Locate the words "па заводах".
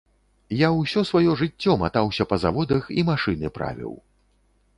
2.33-2.83